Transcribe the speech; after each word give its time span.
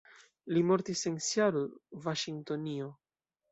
Li 0.55 0.63
mortis 0.69 1.03
en 1.11 1.19
Seattle, 1.27 1.63
Vaŝingtonio. 2.09 2.91